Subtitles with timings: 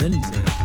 [0.04, 0.63] Lindsay.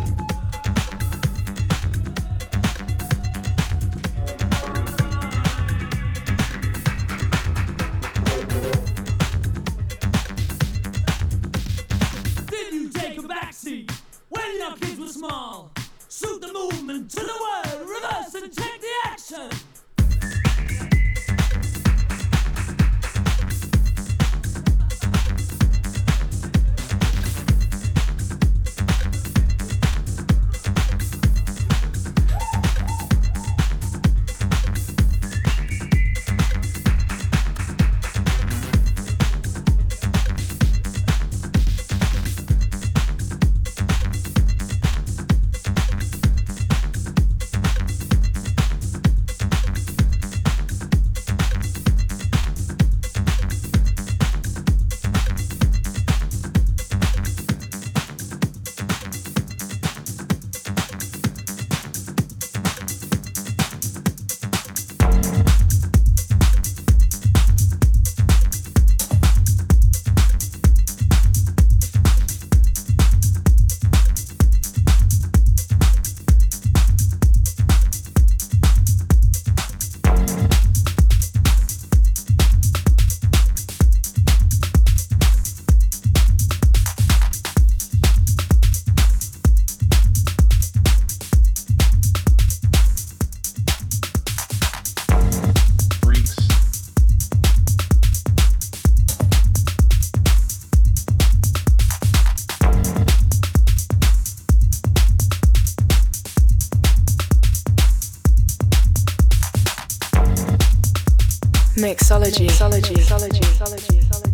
[111.79, 112.47] Mixology.
[112.47, 112.93] Mixology.
[112.93, 113.39] Mixology.
[113.39, 114.28] Mixology.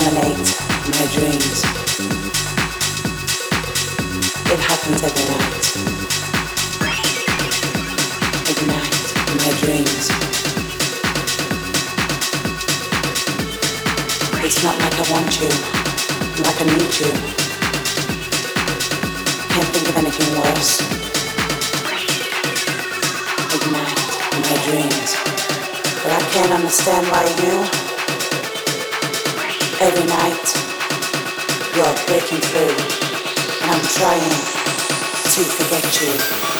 [0.00, 0.38] dominate
[0.96, 1.60] my dreams.
[4.52, 5.64] It happens every night.
[8.50, 8.98] Ignite
[9.42, 10.04] my dreams.
[14.42, 15.52] It's not like I want you,
[16.44, 17.12] like I need you.
[19.52, 20.80] Can't think of anything worse.
[23.56, 24.00] Ignite
[24.44, 25.10] my dreams.
[26.02, 27.89] But I can't understand why you
[29.80, 30.46] every night.
[31.74, 32.76] You're breaking through,
[33.62, 34.20] and I'm trying
[35.24, 36.59] to forget you.